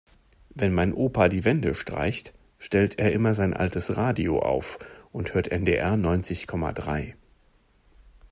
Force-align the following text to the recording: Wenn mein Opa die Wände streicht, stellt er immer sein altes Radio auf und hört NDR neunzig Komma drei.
Wenn 0.55 0.73
mein 0.73 0.95
Opa 0.95 1.27
die 1.29 1.45
Wände 1.45 1.75
streicht, 1.75 2.33
stellt 2.57 2.97
er 2.97 3.11
immer 3.11 3.35
sein 3.35 3.53
altes 3.53 3.97
Radio 3.97 4.39
auf 4.39 4.79
und 5.11 5.35
hört 5.35 5.49
NDR 5.49 5.95
neunzig 5.95 6.47
Komma 6.47 6.71
drei. 6.73 7.15